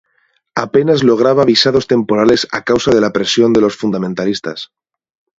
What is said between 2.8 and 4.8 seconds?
de la presión de los fundamentalistas.